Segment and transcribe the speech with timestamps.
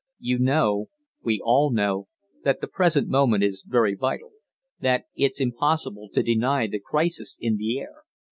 [0.17, 0.87] "You know
[1.23, 2.07] we all know
[2.43, 4.31] that the present moment is very vital.
[4.79, 8.01] That it's impossible to deny the crisis in the air.